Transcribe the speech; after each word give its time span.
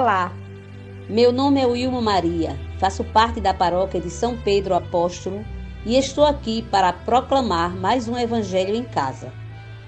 Olá, 0.00 0.32
meu 1.10 1.30
nome 1.30 1.60
é 1.60 1.66
Wilma 1.66 2.00
Maria, 2.00 2.58
faço 2.78 3.04
parte 3.04 3.38
da 3.38 3.52
paróquia 3.52 4.00
de 4.00 4.08
São 4.08 4.34
Pedro 4.34 4.74
Apóstolo 4.74 5.44
e 5.84 5.94
estou 5.94 6.24
aqui 6.24 6.62
para 6.62 6.90
proclamar 6.90 7.76
mais 7.76 8.08
um 8.08 8.16
Evangelho 8.16 8.74
em 8.74 8.82
casa. 8.82 9.30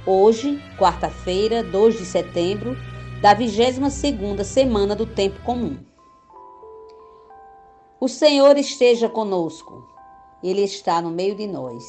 Hoje, 0.04 0.62
quarta-feira, 0.78 1.62
2 1.62 1.96
de 1.96 2.04
setembro, 2.04 2.76
da 3.22 3.34
22ª 3.34 4.44
semana 4.44 4.94
do 4.94 5.06
Tempo 5.06 5.40
Comum. 5.40 5.78
O 7.98 8.06
Senhor 8.06 8.58
esteja 8.58 9.08
conosco. 9.08 9.82
Ele 10.44 10.60
está 10.60 11.00
no 11.00 11.08
meio 11.08 11.34
de 11.34 11.46
nós. 11.46 11.84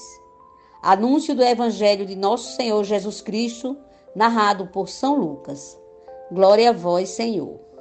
Anúncio 0.81 1.35
do 1.35 1.43
Evangelho 1.43 2.05
de 2.05 2.15
nosso 2.15 2.55
Senhor 2.55 2.85
Jesus 2.85 3.19
Cristo, 3.19 3.75
narrado 4.15 4.67
por 4.67 4.87
São 4.87 5.17
Lucas. 5.17 5.77
Glória 6.31 6.69
a 6.69 6.73
vós, 6.73 7.09
Senhor. 7.09 7.72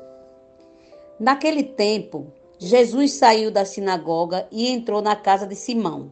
Naquele 1.20 1.62
tempo, 1.62 2.32
Jesus 2.58 3.12
saiu 3.12 3.50
da 3.50 3.64
sinagoga 3.64 4.46
e 4.50 4.68
entrou 4.68 5.02
na 5.02 5.14
casa 5.14 5.46
de 5.46 5.54
Simão. 5.54 6.10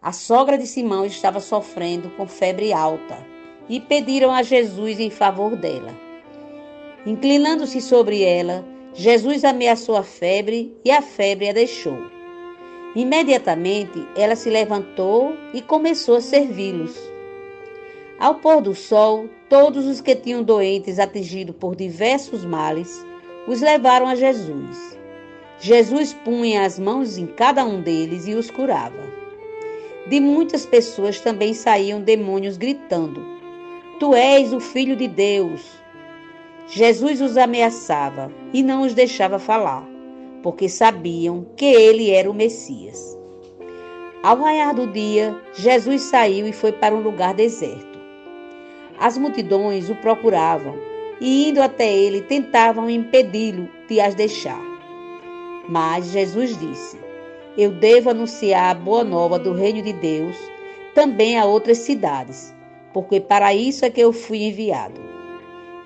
A 0.00 0.12
sogra 0.12 0.58
de 0.58 0.66
Simão 0.66 1.06
estava 1.06 1.40
sofrendo 1.40 2.10
com 2.10 2.26
febre 2.26 2.72
alta 2.72 3.24
e 3.68 3.80
pediram 3.80 4.32
a 4.32 4.42
Jesus 4.42 5.00
em 5.00 5.10
favor 5.10 5.56
dela. 5.56 5.94
Inclinando-se 7.06 7.80
sobre 7.80 8.22
ela, 8.22 8.64
Jesus 8.94 9.44
ameaçou 9.44 9.96
a 9.96 10.02
febre 10.02 10.76
e 10.84 10.90
a 10.90 11.00
febre 11.00 11.48
a 11.48 11.52
deixou. 11.52 11.98
Imediatamente 12.94 14.06
ela 14.14 14.36
se 14.36 14.50
levantou 14.50 15.34
e 15.54 15.62
começou 15.62 16.16
a 16.16 16.20
servi-los. 16.20 16.94
Ao 18.18 18.34
pôr 18.36 18.60
do 18.60 18.74
sol, 18.74 19.28
todos 19.48 19.86
os 19.86 20.00
que 20.00 20.14
tinham 20.14 20.42
doentes 20.42 20.98
atingidos 20.98 21.56
por 21.56 21.74
diversos 21.74 22.44
males 22.44 23.04
os 23.46 23.60
levaram 23.60 24.06
a 24.06 24.14
Jesus. 24.14 24.98
Jesus 25.58 26.12
punha 26.12 26.64
as 26.64 26.78
mãos 26.78 27.18
em 27.18 27.26
cada 27.26 27.64
um 27.64 27.80
deles 27.80 28.26
e 28.26 28.34
os 28.34 28.50
curava. 28.50 29.12
De 30.06 30.20
muitas 30.20 30.66
pessoas 30.66 31.20
também 31.20 31.54
saíam 31.54 32.00
demônios 32.00 32.56
gritando: 32.56 33.22
Tu 33.98 34.14
és 34.14 34.52
o 34.52 34.60
Filho 34.60 34.96
de 34.96 35.08
Deus. 35.08 35.80
Jesus 36.68 37.20
os 37.20 37.36
ameaçava 37.36 38.30
e 38.52 38.62
não 38.62 38.82
os 38.82 38.94
deixava 38.94 39.38
falar, 39.38 39.86
porque 40.42 40.68
sabiam 40.68 41.46
que 41.56 41.66
ele 41.66 42.10
era 42.10 42.30
o 42.30 42.34
Messias. 42.34 43.18
Ao 44.22 44.38
raiar 44.38 44.74
do 44.74 44.86
dia, 44.86 45.36
Jesus 45.52 46.02
saiu 46.02 46.46
e 46.46 46.52
foi 46.52 46.72
para 46.72 46.94
um 46.94 47.00
lugar 47.00 47.34
deserto. 47.34 47.98
As 48.98 49.18
multidões 49.18 49.90
o 49.90 49.96
procuravam 49.96 50.91
e, 51.22 51.50
indo 51.50 51.62
até 51.62 51.88
ele, 51.88 52.20
tentavam 52.20 52.90
impedi-lo 52.90 53.68
de 53.88 54.00
as 54.00 54.12
deixar. 54.12 54.60
Mas 55.68 56.10
Jesus 56.10 56.58
disse: 56.58 56.98
Eu 57.56 57.70
devo 57.70 58.10
anunciar 58.10 58.72
a 58.72 58.74
boa 58.74 59.04
nova 59.04 59.38
do 59.38 59.52
reino 59.52 59.80
de 59.82 59.92
Deus 59.92 60.36
também 60.96 61.38
a 61.38 61.44
outras 61.44 61.78
cidades, 61.78 62.52
porque 62.92 63.20
para 63.20 63.54
isso 63.54 63.84
é 63.84 63.90
que 63.90 64.00
eu 64.00 64.12
fui 64.12 64.42
enviado. 64.42 65.00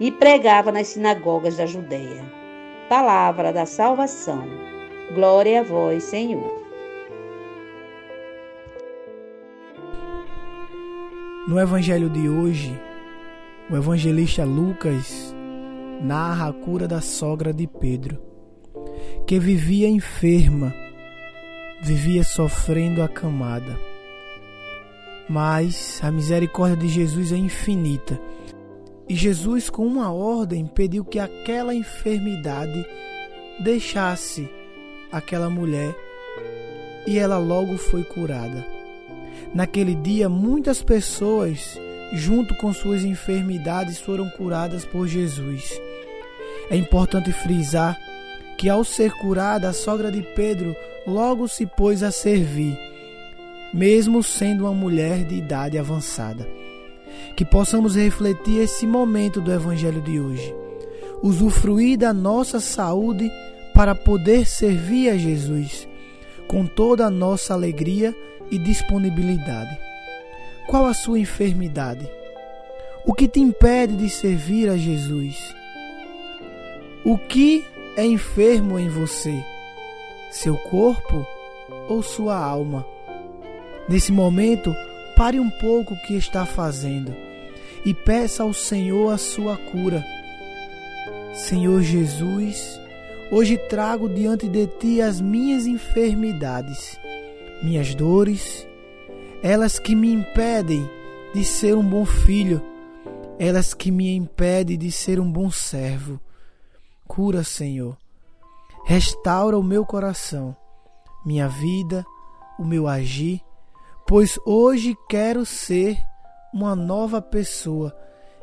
E 0.01 0.11
pregava 0.11 0.73
nas 0.73 0.89
sinagogas 0.89 1.59
da 1.59 1.67
Judéia. 1.67 2.25
Palavra 2.89 3.53
da 3.53 3.67
salvação. 3.67 4.43
Glória 5.15 5.61
a 5.61 5.63
vós, 5.63 6.03
Senhor. 6.05 6.65
No 11.47 11.61
evangelho 11.61 12.09
de 12.09 12.29
hoje, 12.29 12.79
o 13.69 13.77
evangelista 13.77 14.45
Lucas 14.45 15.35
narra 16.01 16.49
a 16.49 16.53
cura 16.53 16.87
da 16.87 17.01
sogra 17.01 17.53
de 17.53 17.67
Pedro, 17.67 18.19
que 19.27 19.41
vivia 19.41 19.89
enferma, 19.89 20.73
vivia 21.83 22.23
sofrendo 22.23 23.03
acamada. 23.03 23.77
Mas 25.29 26.01
a 26.03 26.13
misericórdia 26.13 26.77
de 26.77 26.89
Jesus 26.89 27.33
é 27.33 27.37
infinita. 27.37 28.21
E 29.09 29.15
Jesus, 29.15 29.69
com 29.69 29.85
uma 29.85 30.13
ordem, 30.13 30.67
pediu 30.67 31.05
que 31.05 31.19
aquela 31.19 31.75
enfermidade 31.75 32.87
deixasse 33.59 34.49
aquela 35.11 35.51
mulher 35.51 35.95
e 37.07 37.19
ela 37.19 37.39
logo 37.39 37.77
foi 37.77 38.05
curada. 38.05 38.65
Naquele 39.53 39.95
dia, 39.95 40.29
muitas 40.29 40.83
pessoas 40.83 41.79
junto 42.13 42.55
com 42.55 42.73
suas 42.73 43.05
enfermidades, 43.05 43.99
foram 43.99 44.29
curadas 44.31 44.85
por 44.85 45.07
Jesus. 45.07 45.81
É 46.71 46.77
importante 46.77 47.33
frisar 47.33 47.99
que, 48.57 48.69
ao 48.69 48.85
ser 48.85 49.13
curada, 49.13 49.69
a 49.69 49.73
sogra 49.73 50.11
de 50.11 50.23
Pedro 50.23 50.75
logo 51.07 51.47
se 51.47 51.67
pôs 51.67 52.03
a 52.03 52.11
servir, 52.11 52.79
mesmo 53.73 54.23
sendo 54.23 54.65
uma 54.65 54.73
mulher 54.73 55.25
de 55.25 55.37
idade 55.37 55.79
avançada. 55.79 56.49
Que 57.37 57.45
possamos 57.45 57.97
refletir 57.97 58.61
esse 58.61 58.87
momento 58.87 59.41
do 59.41 59.53
Evangelho 59.53 60.01
de 60.01 60.19
hoje, 60.19 60.55
usufruir 61.23 61.99
da 61.99 62.13
nossa 62.13 62.61
saúde 62.61 63.31
para 63.75 63.95
poder 63.95 64.47
servir 64.47 65.11
a 65.11 65.17
Jesus 65.17 65.87
com 66.49 66.67
toda 66.67 67.07
a 67.07 67.11
nossa 67.11 67.53
alegria 67.53 68.15
e 68.51 68.59
disponibilidade. 68.59 69.86
Qual 70.67 70.87
a 70.87 70.95
sua 70.95 71.19
enfermidade? 71.21 72.11
O 73.05 73.15
que 73.15 73.29
te 73.29 73.39
impede 73.39 73.97
de 73.97 74.11
servir 74.11 74.69
a 74.69 74.77
Jesus? 74.77 75.55
O 77.05 77.17
que 77.17 77.65
é 77.97 78.05
enfermo 78.05 78.77
em 78.77 78.89
você? 78.89 79.45
Seu 80.29 80.57
corpo 80.57 81.25
ou 81.89 82.03
sua 82.03 82.37
alma? 82.37 82.85
Nesse 83.89 84.11
momento, 84.11 84.75
pare 85.17 85.39
um 85.39 85.49
pouco 85.49 85.95
o 85.95 86.03
que 86.03 86.15
está 86.15 86.45
fazendo 86.45 87.15
e 87.85 87.95
peça 87.95 88.43
ao 88.43 88.53
Senhor 88.53 89.13
a 89.13 89.19
sua 89.19 89.57
cura. 89.57 90.05
Senhor 91.33 91.81
Jesus, 91.81 92.81
hoje 93.31 93.57
trago 93.57 94.09
diante 94.09 94.49
de 94.49 94.67
ti 94.67 95.01
as 95.01 95.21
minhas 95.21 95.65
enfermidades, 95.65 96.99
minhas 97.63 97.95
dores, 97.95 98.67
elas 99.43 99.79
que 99.79 99.95
me 99.95 100.13
impedem 100.13 100.89
de 101.35 101.45
ser 101.45 101.77
um 101.77 101.89
bom 101.89 102.05
filho, 102.05 102.63
elas 103.39 103.75
que 103.75 103.91
me 103.91 104.15
impedem 104.15 104.79
de 104.79 104.91
ser 104.91 105.21
um 105.21 105.31
bom 105.31 105.51
servo. 105.51 106.21
Cura, 107.07 107.45
Senhor. 107.45 107.97
Restaura 108.85 109.59
o 109.59 109.63
meu 109.63 109.85
coração, 109.85 110.57
minha 111.25 111.49
vida, 111.49 112.05
o 112.59 112.65
meu 112.65 112.87
agir, 112.87 113.41
pois 114.07 114.39
hoje 114.47 114.97
quero 115.09 115.45
ser 115.45 115.99
uma 116.55 116.75
nova 116.75 117.21
pessoa 117.21 117.95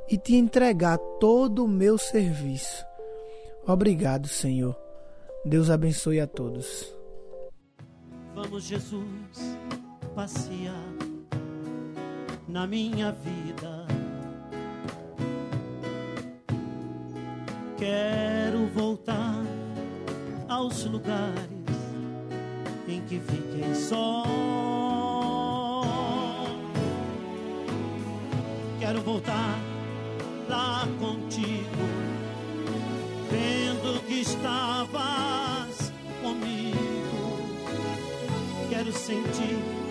e 0.10 0.18
te 0.18 0.36
entregar 0.36 0.98
todo 1.20 1.64
o 1.64 1.68
meu 1.68 1.98
serviço. 1.98 2.86
Obrigado, 3.66 4.28
Senhor. 4.28 4.78
Deus 5.46 5.70
abençoe 5.70 6.20
a 6.20 6.28
todos. 6.28 6.94
Vamos, 8.36 8.64
Jesus 8.64 9.04
passear 10.16 10.94
na 12.48 12.68
minha 12.68 13.12
vida. 13.12 13.88
Quero 17.78 18.68
voltar 18.68 19.44
aos 20.48 20.86
lugares 20.86 21.34
em 22.88 23.02
que 23.02 23.20
fiquei 23.20 23.74
só. 23.74 24.24
Quero 28.80 29.02
voltar 29.02 29.60
lá 30.48 30.88
contigo, 31.00 31.84
vendo 33.32 34.06
que 34.06 34.22
estavas 34.22 35.92
comigo. 36.22 36.78
Quero 38.70 38.92
sentir 38.94 39.83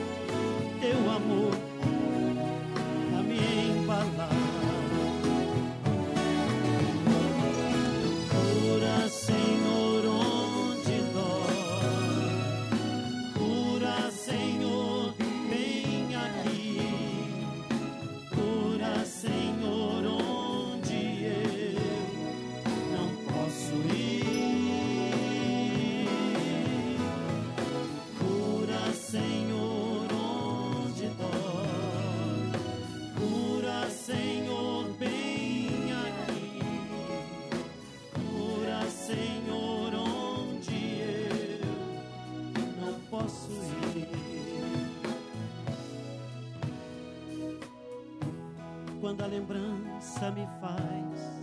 Quando 49.02 49.22
a 49.22 49.26
lembrança 49.26 50.31
me 50.31 50.46
faz 50.60 51.40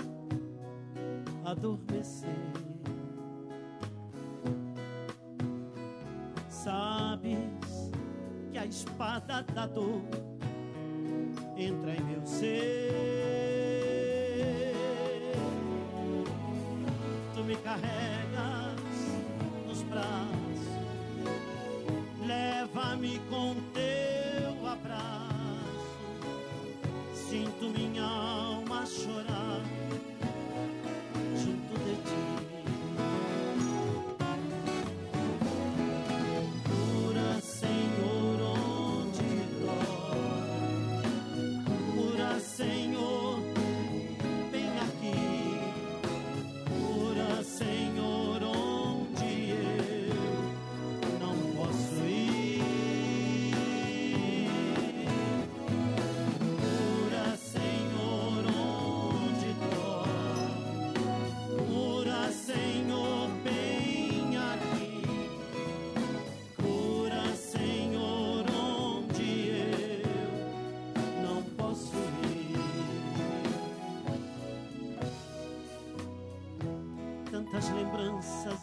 adormecer. 1.43 2.29
Sabes 6.47 7.91
que 8.49 8.57
a 8.57 8.65
espada 8.65 9.43
da 9.53 9.67
dor 9.67 10.01
entra 11.57 11.95
em 11.95 12.01
meu 12.01 12.25
ser. 12.25 13.11
Tu 17.35 17.43
me 17.43 17.57
carregas 17.57 18.79
nos 19.67 19.83
braços, 19.83 20.61
leva-me 22.25 23.19
com 23.29 23.53
teu 23.73 24.65
abraço. 24.65 25.18
Sinto 27.75 28.08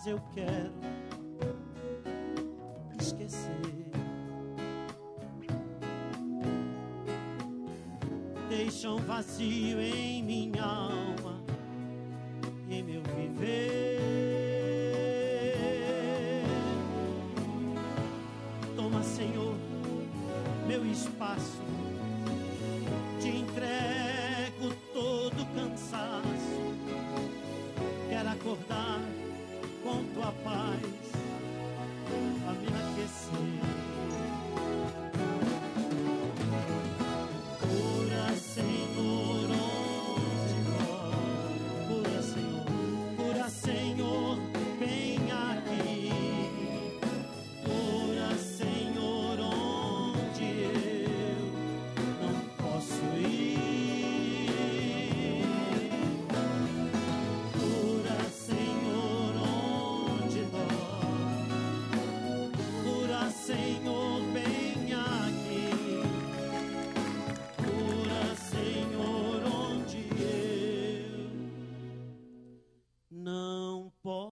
eu 0.06 0.20
quero 0.32 0.72
esquecer. 3.00 3.50
Deixam 8.48 8.98
vazio 8.98 9.80
em 9.80 10.22
minha 10.22 10.62
alma 10.62 11.42
e 12.68 12.74
em 12.76 12.82
meu 12.84 13.02
viver. 13.02 13.96
Toma, 18.76 19.02
Senhor, 19.02 19.56
meu 20.68 20.86
espaço 20.86 21.65